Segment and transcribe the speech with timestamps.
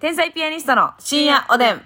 [0.00, 1.76] 天才ピアニストの深夜おでん。
[1.76, 1.82] ど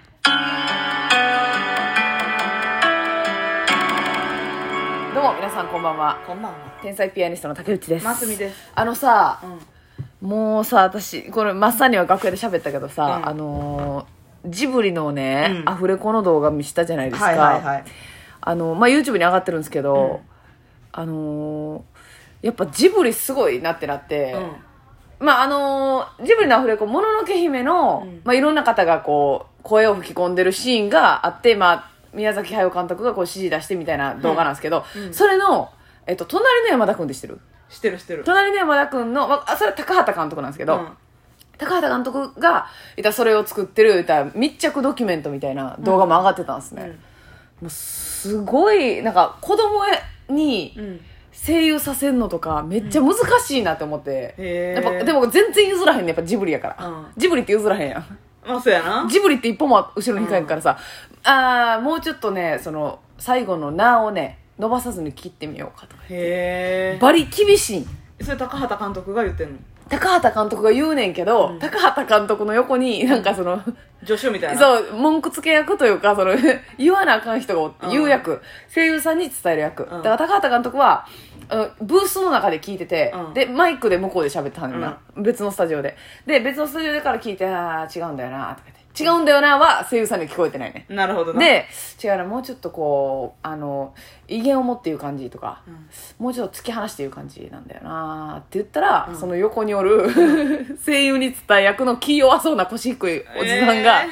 [5.19, 6.17] うも、皆さんこんばんは。
[6.25, 6.57] こんばんは。
[6.81, 8.05] 天才ピアニストの竹内です。
[8.05, 8.71] ますみです。
[8.73, 9.41] あのさ、
[10.21, 10.29] うん。
[10.29, 14.05] もうさ、私、これ、まっさんには楽屋で喋ったけどさ、うんあのー
[14.49, 17.25] ジブリのね、うんアフレコの動画見したじゃないですか。
[17.25, 17.83] はいはいはい。
[18.39, 20.21] あの、まあ、YouTube に上がってるんですけど、
[20.93, 21.81] あのー
[22.43, 24.33] やっぱジブリすごいなってなって、
[25.25, 28.21] まああのージブリのアフレコ、もののけ姫の、うん。
[28.23, 35.13] まあいろんな方がこう、声を吹き込んでるシーンがあって、まあ、宮崎駿監督がこう指示出してみたいな動画なんですけど、うん。
[35.13, 35.69] それの、
[36.07, 37.39] えっと、隣の山田くんで知ってる？
[37.67, 38.23] してるしてる。
[38.23, 40.87] 隣の山田くんの、まあ、それは高畑監督なんですけど、うん。
[41.57, 46.99] 高畑監督が、いたそれを作ってる、いた密着ドキュメントみたいな動画も上がってたんですね。
[47.61, 49.81] もうすごい、なんか子供
[50.29, 51.01] にうん。
[51.45, 54.33] 声優させんのとかめっちゃ難しいなって思って。
[54.37, 56.87] へーやっぱ、でも全然譲らへんね、やっぱジブリやから。
[56.87, 58.17] うんジブリって譲らへんやん。
[58.47, 59.07] まあ、そうやな。
[59.09, 60.77] ジブリって一歩も後ろに控えるからさ、
[61.23, 66.03] あー、もうちょっとね、その、最後の名をね、伸ばさずに切ってみようかとか。
[66.09, 67.87] へバリ厳しい。
[68.19, 68.23] え。
[68.23, 69.57] それ高畑監督が言ってんの？
[69.89, 73.61] 高畑監督が言うねんけど、うん高畑監督の横に、なんかその、
[74.05, 74.79] 助手みたいな。
[74.79, 74.83] う。
[74.83, 76.33] そう、文句付け役というか、その、
[76.77, 78.41] 言わなあかん人がおってうん言う役、
[78.73, 79.83] 声優さんに伝える役。
[79.83, 81.05] んだから高畑監督は、
[81.47, 85.95] あのブースの中で聞いてて、うんで、マイクで向こうで喋ってはんねんな、別のスタジオで。
[86.25, 88.84] で、別のスタジオでから聞いて、ああ、違うんだよな、とか言って。
[88.99, 90.85] 違うんだよなは声優さんに聞こえてないね。
[90.89, 91.67] なるほどな。、で、
[92.03, 93.93] 違うな、もうちょっとこう、あの、
[94.27, 95.75] 威厳を持って言う感じとか、うん
[96.17, 100.09] もうちょっと突き放して言う感じなんだよなって言ったら、うんその横におる
[100.85, 104.07] 声優に伝え役の気弱そうな腰低いおじさんが、え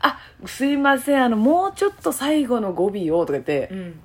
[0.00, 4.00] あ、すいません、あの、もうちょっと最後の語尾をとか言ってー、うん。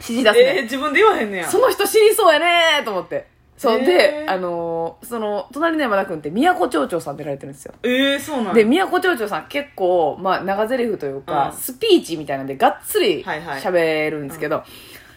[0.00, 0.54] 指示出すね。
[0.56, 1.48] えー、自分で言わへんねや。
[1.48, 3.28] その人死にそうやねと思って。
[3.60, 7.74] そう、えーで、あのーその、隣の山田君って宮古町長さん出られてるんですよ。
[7.82, 14.62] えー、そうなんで、や宮古町長さん結構、まあ、長台詞というか、うんスピーチみたいなんで、がっつり喋るんですけど、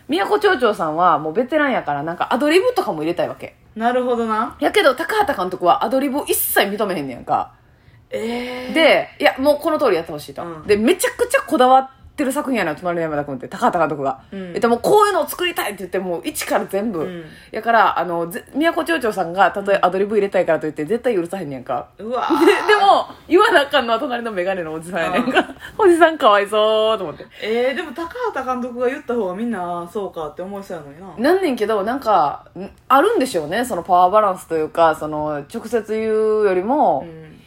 [0.09, 3.55] 宮古町長さんはもうベテランやから、なんかアドリブとかも入れたいわけ。
[3.77, 4.57] なるほどな。
[4.59, 7.53] やけど、高畑監督はアドリブを一切認めへんねやんか。
[8.09, 14.19] えー。、で、いや、もうこの通りやってほしいと、うんで、めちゃくちゃこだわってる作品やな、隣の山田君って、高畑監督が。
[14.31, 16.99] うんえっと、もうこういうのを作りたいって言って、もう一から全部。
[16.99, 21.87] うんやから、あの、ぜ宮古町長さんが、たとえアドリブ入れたいからと言って、絶対許さへんねやんか。
[21.97, 25.43] うわ ででも、言わなあかんのは隣のメガネのおじさんやねんか。
[25.77, 27.25] おじさんかわいそうと思って。
[27.41, 31.33] えー、でも高畑監督が言った方がみんな、そうかって思いそうやのにな。
[31.33, 37.42] なんねんけど、なんか、んあるんでしょうね、そのパワーバランスというか、その、直接言うよりもう、ん。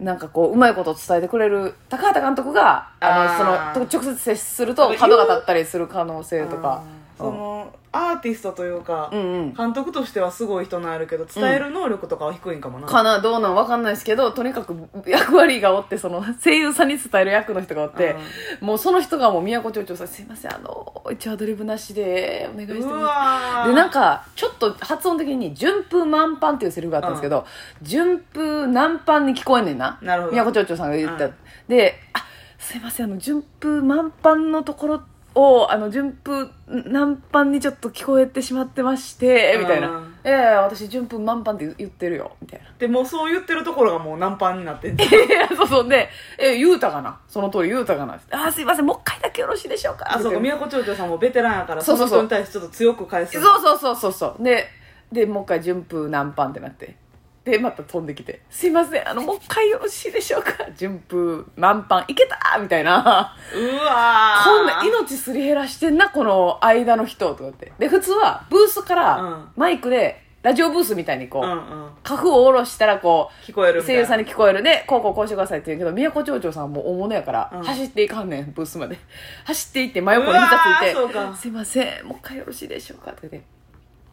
[0.00, 6.82] なんかこう、うまいことを伝えてくれる、高畑監督が、ああーの、その、と直接接すると角が立ったりする可能性とか。
[7.16, 7.53] その、
[7.96, 9.54] アーティストというか、うんうん。
[9.54, 18.16] 監督としてはすごい人なんやるけど伝える能力とかは低いんかもな、かな、どうなんわかんないですけど、とにかく 役割がおって、その、声優さんに伝える役の人がおって、
[18.60, 23.68] もうその人がもう宮古町長さん、すいません、あの、一応アドリブなしでお願いしてうます。
[23.68, 27.46] で、なんか、ちょっと発音的に、順風満帆っていうセリフがあったんですけど、
[27.82, 29.98] 順風南帆に聞こえんねんな。
[30.02, 31.26] なるほど宮古町長さんが言った。
[31.26, 31.34] うん
[31.68, 32.24] で、あ、
[32.58, 35.02] すいません、あの、順風満帆のところ
[35.34, 39.88] を、あの、順風南帆にちょっと聞こえてしまってまして、みたいな。
[39.88, 42.64] うんええ私順風満帆って言ってるよ、みたいな。
[42.78, 44.96] でもうそう言ってるところがもうナンパンになってん
[45.54, 45.88] そうそう。
[45.88, 46.08] で、
[46.38, 47.20] え、言うたかな？
[47.28, 48.18] その通り言うたかな？
[48.30, 50.10] あ、すいません、もう一回だけよろしいでしょうか？
[50.10, 54.42] あそうか宮古町長さんもベテランやからそそうそうそうの人に対してちょっと強く返すそうそうそうそうそう。
[54.42, 54.66] で、
[55.12, 56.96] で、もう一回順風南帆ってなって。
[57.44, 60.52] で、また飛んできて、すいません、あの、もう一回よろしいでしょうか？
[60.76, 63.36] 順風満帆、いけたみたいな。
[63.54, 64.44] うわー。
[64.44, 67.72] こんな命すり減らしてんな、この間の人、とかって。
[67.78, 68.98] で、普通は、ブースかうん。
[68.98, 71.90] ら、マイクで、ラジオブースみたいにこう、うんうん。
[72.02, 74.62] カフを下ろしたらこう、聞こえる声優さんに聞こえる。
[74.62, 77.62] ね、こうこうこうしてくださいって言うけど、宮古町長さんはもう大物やから、うん。
[77.62, 78.98] 走っていかんねん、ブースまで。
[79.44, 83.12] 走っていって、真横に膝ついてすいません、もう一回よろしいでしょうか？
[83.12, 83.53] って言って。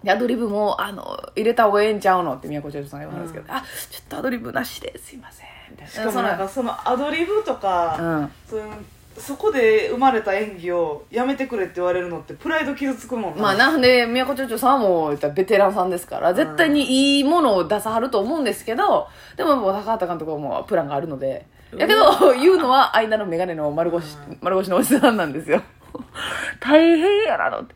[0.03, 5.91] でアドリブも、あの、入れた方がええんちゃうのって宮古町長さんが言わはるんですけど、あ、ちょっとアドリブなしですいません、みたいな。
[5.91, 8.85] しかもなんかそのアドリブとか、うん。
[9.17, 21.45] そこで生まれた演技をやめてくれって言われるのってプライド傷つくもんなまあなんで、宮古町長さんはもう言ったらベテランさんですから、絶対にいいものを出さはると思うんですけど、でももう高畑監督はもうプランがあるので、
[21.77, 25.61] やけど、言うのは間のメガネの丸腰、丸腰のおじさんなんですよ。
[26.59, 27.75] 大変やなのって。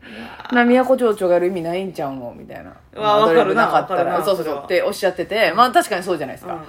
[0.54, 2.32] な、宮古町長がやる意味ないんちゃうの？
[2.36, 2.72] みたいな。
[2.94, 6.54] うわわかるななかったら、わかるなそうそうそうっておっしゃってて、まあ確かにそうじゃないですか。
[6.54, 6.60] うん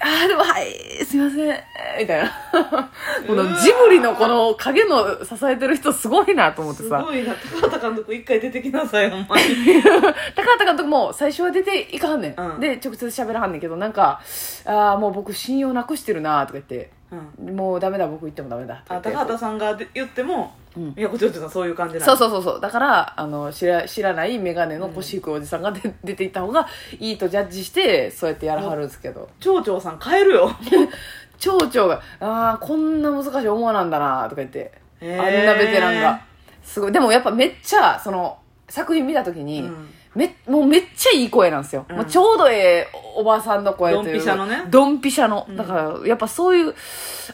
[0.00, 0.72] ああ、でもはい、
[1.04, 1.62] すいません、え
[2.00, 2.30] みたいな。
[3.26, 6.98] このジブリのこの影の支えてる人すごいなと思ってさ。
[6.98, 9.44] すごいな高畑監督一回出てきなさいほんまに
[10.34, 12.34] 高畑監督も最初は出ていかはんねん。
[12.36, 14.20] うんで、直接喋らはんねんけど、なんか、
[14.66, 16.88] ああ、もう僕信用なくしてるなとか言って、うん
[17.38, 19.10] もうダメだ、僕言ってもダメだあ言って。
[19.10, 20.94] 高畑さんがで言ってもうん。
[20.96, 22.60] いやこっちさんそういう感じなそううそうそうそう。
[22.60, 26.66] だからあの知ら知らない眼鏡の腰引くおじさんがで、出ていった方が
[26.98, 29.28] いいとジャッジしてそうやってやらはるんですけど。
[29.40, 30.50] 町長さん変えるよ。
[31.38, 34.72] 町長が「ああこんな難しい思わなんだな」とか言って。
[35.00, 36.20] あんへーなベテランが。
[36.62, 36.92] すごい。
[36.92, 38.38] でもやっぱめっちゃその
[38.68, 41.96] 作品見た時に、うんめもうめっちゃいい声なんですよ、うん。
[41.96, 44.04] もうちょうどええおばさんの声という。
[44.04, 44.64] ドンピシャのね。
[44.68, 45.56] ドンピシャの、うん。
[45.56, 46.74] だからやっぱそういう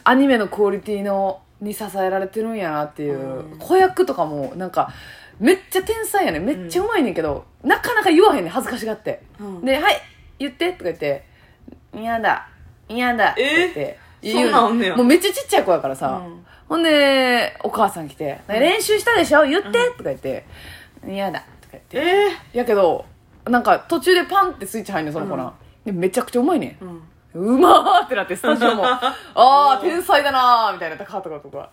[0.03, 3.19] アニメのクオリティのに支えられてるんやなっていう、
[3.51, 3.57] うん。
[3.59, 4.91] 子役とかもなんか
[5.39, 6.45] めっちゃ天才やねん。
[6.45, 9.65] めっちゃうまいねんけど、なかなか言わへんねん恥ずかしがって、うん。
[9.65, 10.01] で「はい
[10.39, 11.23] 言って」とか言って
[11.93, 12.47] 「嫌だ
[12.89, 14.95] 嫌だ」って言ってえそんなんねや。
[14.95, 16.45] もうめっちゃちっちゃい子やからさ、うん。
[16.67, 19.43] ほんでお母さん来て「練習したでしょ？
[19.43, 20.45] 言って」とか言って
[21.05, 21.97] 「嫌だ」とか言って。
[21.97, 23.05] ええやけど
[23.45, 25.51] なんか途中でパンってスイッチ入んねんその子な、うん。
[25.85, 26.85] でめちゃくちゃうまいねん。
[26.85, 27.55] うん。
[27.55, 28.83] うまーってなってスタジオも。
[28.85, 31.69] ああ天才だなーみたいな高畑とか。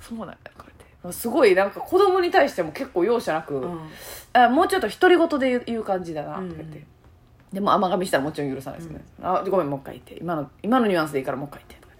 [0.00, 1.12] そうなんだこれって。
[1.12, 3.90] すごいなんか子供に対しても結構容赦なく、うん。
[4.32, 6.86] あもうちょっと独り言で言う感じだなとか言って、うん
[7.54, 10.16] でも甘噛みしたらもちろん許さないですけどね、あごめんもう一回言って。
[10.20, 11.94] 今の今のニュアンスでいいからもう一回言ってとか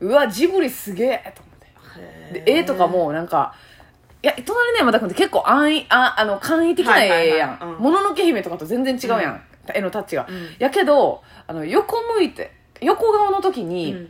[0.00, 0.16] 言って。
[0.16, 2.40] うわジブリすげえと思って。
[2.40, 3.75] で絵とかもなんかい
[4.26, 7.76] や隣の山田君って結構安易ああの簡易的な絵やん。
[7.78, 9.42] もののけ姫とかと全然違うやん、
[9.72, 10.56] 絵のタッチが、うん。
[10.58, 14.08] やけどあの横向いて横顔の時うに、ん。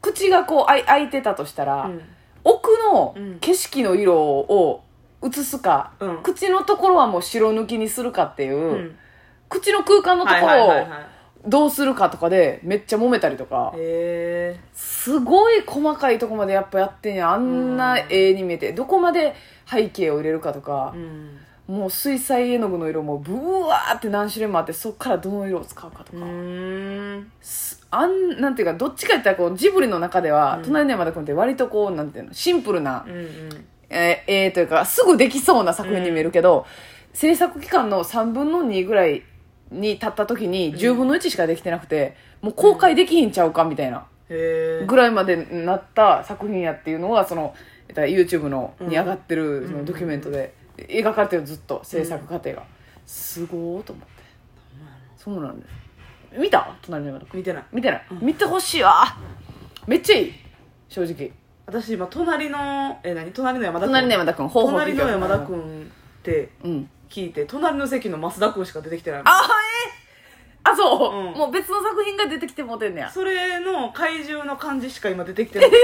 [0.00, 2.02] 口がこう開い開いてたとしたら、うん。
[2.44, 3.38] 奥のうん。
[3.40, 4.82] 景色の色を
[5.24, 6.22] 映すか、うん。
[6.22, 8.96] 口のところはもう白抜きにするかっていう、うん。
[9.48, 10.86] 口の空間のところを
[11.46, 13.72] どうするかとかでめっちゃ揉めたりとか、
[14.74, 17.30] すごい細かいとこまでやっぱやってんや。
[17.32, 18.72] あんな絵に見えて。
[18.72, 19.34] どこまで
[19.70, 20.92] 背景を入れるかとか。
[20.94, 21.38] う、ん。
[21.68, 23.34] もう水彩絵の具の色もブ
[23.66, 26.18] ワーって何種類もあってそっからどの色を使うかとか、
[27.90, 30.64] あんなんていうかどっちか言ったらこうジブリの中では、うん。
[30.64, 33.66] 隣の山田君って割とこうなんていうのシンプルな、うんうん。
[33.90, 36.66] えー絵というかすぐできそうな作品に見えるけど、
[37.12, 39.22] 制作期間の3分の2ぐらい
[39.70, 47.54] に経った時に10分の1しかできてなくて、もう公開できひんちゃうかみたいなぐらいまでなった作品やっていうのがその
[47.88, 48.88] えっと YouTube のうん。
[48.88, 49.78] に上がってるそうん。
[49.80, 52.62] のドキュメントで描かれてるずっと制作過程が、
[53.06, 54.22] すごーと思って。
[55.16, 56.38] そうなんです。
[56.38, 56.76] 見た？
[56.82, 57.64] 隣の山田君見てない。
[57.72, 58.26] 見てない、うん。
[58.26, 59.16] 見てほしいわ。
[59.86, 60.32] めっちゃいい。
[60.88, 61.32] 正直。
[61.66, 63.32] 私今隣のえ何？
[63.32, 69.30] 隣の山田君隣の山田君隣の山田君ってうん聞いて隣の席の増田君しか出てきてないあー？
[69.30, 70.08] え
[70.64, 71.38] あそう、うん。
[71.38, 73.10] もう別の作品が出てきてもうてんねや。
[73.10, 75.78] それの怪獣の感じしか今出てきてなくて。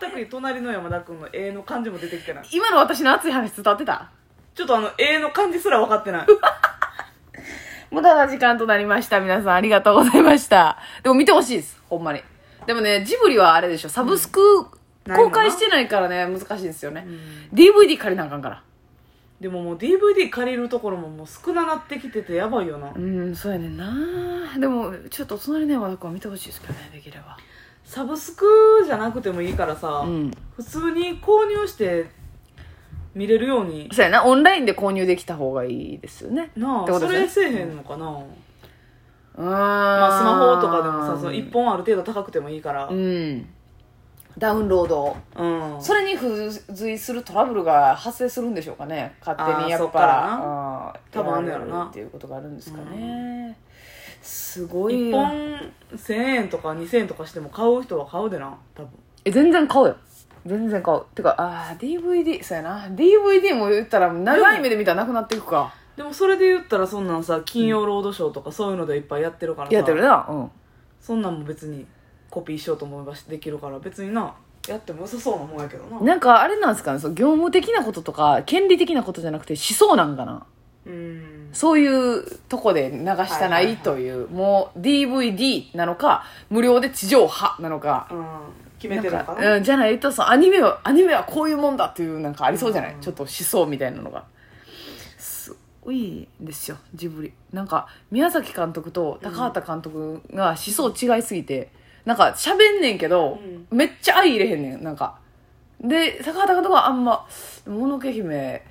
[0.00, 2.44] 全く隣の山田君の絵の感じも出てきてない。
[2.52, 4.10] 今の私の熱い話伝わってた？
[4.54, 6.26] ちょっとあの絵の感じすら分かってない。
[7.90, 9.54] 無駄な時間となりました皆さん。
[9.54, 10.78] ありがとうございました。
[11.02, 12.22] でも見てほしいですほんまに。
[12.66, 13.88] でもねジブリはあれでしょ。
[13.88, 14.40] サブスク
[15.06, 17.56] ないの公開してないからね難しいんですよね、うん。
[17.56, 18.62] DVD 借りなあかんから
[19.40, 22.92] でももう DVD 借りるところももう少ななってきててやばいよな。
[22.94, 24.58] うんそうやねんな。
[24.58, 27.36] でもちょっと隣の山田君は見てほしいですけどねできれば。
[27.84, 28.46] サブスク
[28.84, 30.30] じゃなくてもいいからさ、うん。
[30.56, 32.06] 普通に購入して
[33.14, 33.88] 見れるように。
[33.92, 34.24] そうやな。
[34.24, 36.50] オンラインで購入できた方がいいですよね。
[36.56, 37.46] なあそってことですね。
[37.46, 39.44] れせえへんのかな、うん。
[39.44, 42.88] ままあスマホとかでもさその1本ある程度高くてもいいから。
[42.88, 43.46] うん
[44.38, 45.82] ダウンロードうん。
[45.82, 49.14] それに付随するトラブルが発生するんでしょうかね。
[49.24, 50.94] 勝手にやっぱ。
[51.10, 53.56] 多分あんねやろなっていうことがあるんですかね、
[54.20, 58.56] すごい1よ本1000円とか2000円とかしても買う人は買うでな。
[58.74, 58.90] 多分。
[59.24, 59.96] え全然買うよ。
[60.44, 61.00] 全然買う。
[61.14, 62.86] てかああ DVD そうやな。
[62.88, 65.72] DVD も言ったら長い目で見たらなくなっていくか。
[65.96, 69.74] でもそれで言ったらそんなんさ金曜ロードショーとかそういうのでいっぱいやってるからさ。
[69.74, 70.26] やってるな。
[70.28, 70.50] うん。
[71.00, 71.86] そんなんも別に
[72.36, 74.34] コピーしようと思えばできるから別にな。
[74.68, 76.00] やっても良さそうなもんやけどな。
[76.02, 80.44] なんかあれなんですかねそう業務的なこととか権利的なことじゃなくて思想なんかな。
[80.84, 81.48] うん。
[81.54, 88.06] そういうとこで流したないいという、もう DVD なのか無料で地上波なのか。
[88.10, 88.26] うん。
[88.78, 89.56] 決めてるのかな？
[89.56, 93.00] うん、じゃないとそのアニメはアニメはこういうもんだっていうなんかありそうじゃない、うん。
[93.00, 94.24] ちょっと思想みたいなのが。
[95.16, 97.32] すごいんですよジブリ。
[97.52, 101.70] なんか宮崎監督と高畑監督が思想違いすぎて、
[102.06, 103.38] なんか喋んねんけど、
[103.70, 104.82] めっちゃ相入れへんねん。
[104.82, 105.18] なんか。
[105.78, 107.26] で高畑監督はあんま
[107.68, 108.62] 「もののけ姫」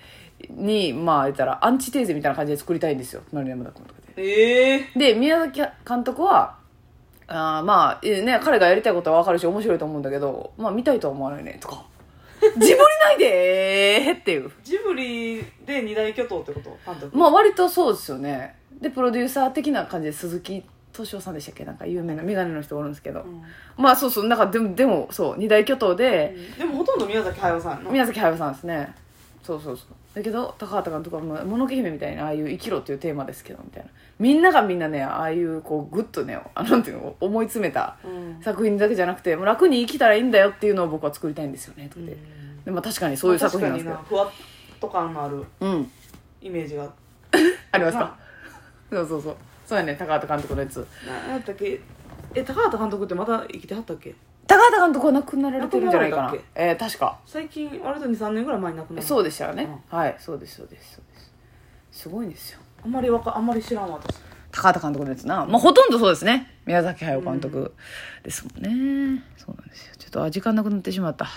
[0.49, 3.21] にまあ言ったらアンチテーゼみたいな感じで作りたいんですよ。
[3.29, 4.23] 隣の山田君とかで。
[4.23, 6.55] ええで宮崎監督は
[7.27, 11.83] あーまあ、えね、彼がやりたいことは分かるし面白いと思うんだけど、まあ見たいとは思わないね、とか。
[12.41, 14.17] ジブリないでー。
[14.17, 14.51] っていう。
[14.63, 16.77] ジブリで二大巨頭ってこと？
[17.17, 18.55] まあ割とそうですよね。
[18.79, 20.63] で、プロデューサー的な感じで鈴木
[21.03, 21.65] 敏夫さんでしたっけ？
[21.65, 23.21] なんか有名なメガネの人おるんですけど。
[23.21, 23.41] うん
[23.77, 28.93] まあそうそう、なんかでも、でもそう、二大巨頭で、でもほとんど宮崎駿さんやな宮崎駿さんですね。
[29.43, 29.87] そうそうそう。
[30.15, 33.89] だけど、高畑監督はものけ姫みたいな、ああいう生きろっていうテーマですけど、みたいな。
[34.17, 42.17] みんながみんなね、ああいう、こう、ぐっとね、あなんていうの、思い詰めたうん作品だけじゃなくて、もう楽に生きたらいいんだよっていうのを僕は作りたいんですよね、とかって。
[42.65, 44.07] でまあ確かにそういう作品なんですけど確。
[44.09, 45.91] かになふわっと感のあるうん。
[46.41, 46.89] イメージが
[47.71, 48.15] ありますか
[48.89, 49.35] そうそうそう。
[49.65, 50.85] そうやね、高畑監督のやつ。
[51.07, 51.79] 何やったっけ？
[52.33, 54.13] え高畑監督ってまだ生きてはったっけ？
[54.47, 56.47] 高畑監督は亡くなられてるんじゃないかな亡くなられたっ。
[56.55, 57.19] えー、確か。
[57.25, 59.67] 最近割と23年ぐらい前に亡くなったそうでしたよね。
[59.89, 61.33] はい、そうです、そうです、そうです。
[62.03, 62.59] すごいんですよ。
[62.83, 64.15] あんまりわかあんまり知らんわ私
[64.51, 65.45] 高畑監督のやつな。
[65.45, 66.55] まあ、ほとんどそうですね。
[66.65, 67.73] 宮崎駿監督
[68.23, 69.23] ですもんね。
[69.35, 69.95] そうなんですよ。
[69.97, 71.27] ちょっと、あ、時間なくなってしまった。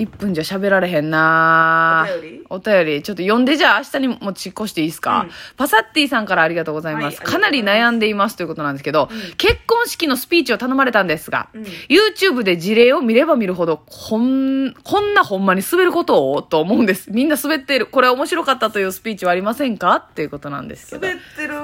[0.00, 2.06] 1分じゃ喋られへんな。
[2.08, 2.46] お便り？
[2.48, 3.02] お便り。
[3.02, 5.30] ちょっと読んでじゃあ明日に持ち越していいですか、うん。
[5.56, 7.18] パサッティさんからありがとうございます。
[7.18, 9.34] はいかなり悩んでいますということなんですけど、うん。
[9.36, 11.62] 結婚式のスピーチを頼まれたんですが、うん。
[11.88, 17.10] YouTube で事例を見れば見るほど、こん、こんなほんまに滑ることをと思うんです。
[17.10, 17.86] みんな滑っている。
[17.86, 19.96] これ面白かったというスピーチはありませんか？
[19.96, 21.06] っていうことなんですけど。
[21.06, 21.54] 滑ってる。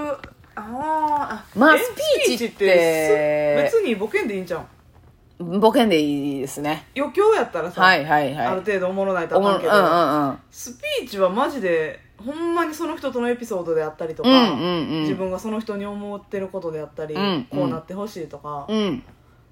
[0.57, 0.62] あー。
[1.28, 1.95] あえまあス
[2.26, 4.66] ピーチってす別にボケんでいいんじゃん
[5.38, 6.87] ボケんでいいですね。
[6.97, 8.47] 余興やったらさ、はいはいはい。
[8.47, 10.38] ある程度おもろないとおもうんうんあかんけど、うん。
[10.50, 19.02] スピーチはマジでほんまにその人とのエピソードであったりとか、うんうんうん自分がその人に思ってることであったり、うんこうなってほしいとか、うん。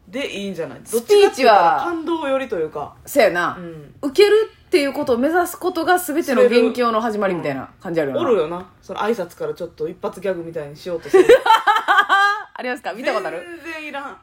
[0.09, 0.81] でいいんじゃない？
[0.85, 8.23] スピーチはどっちかって言ったら感動よりというか、そやな、うん受けるっていうことを目指すことが全ての元凶の始まりみたいな感じあるよな。
[8.23, 11.25] おるよなその挨拶からちょっと一発ギャグみたいにしようとする
[12.57, 12.93] ありますか？
[12.93, 13.43] 見たことある？
[13.63, 14.17] 全然いらん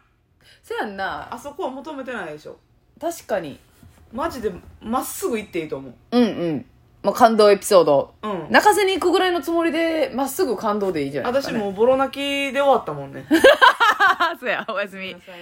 [0.64, 1.28] そやんな。
[1.34, 2.58] あそこは求めてないでしょ
[3.00, 3.60] 確かに。
[4.14, 4.52] マジで
[4.82, 6.66] まっすぐ行っていいと思ううんうん。
[7.04, 8.14] まあ、感動エピソード。
[8.22, 11.64] うん泣かせに行くぐらいのつもりで、まっすぐ感動でいいじゃないです私か、ね。
[11.64, 12.18] もうボロ泣き
[12.54, 13.34] で終わったもんねう。
[14.40, 15.16] そうや、おやすみ